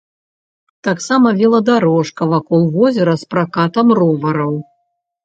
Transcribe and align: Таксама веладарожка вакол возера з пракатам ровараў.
Таксама 0.87 1.33
веладарожка 1.41 2.27
вакол 2.31 2.61
возера 2.79 3.13
з 3.25 3.29
пракатам 3.35 3.93
ровараў. 4.01 4.57